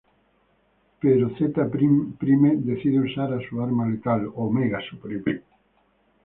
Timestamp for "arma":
3.61-3.87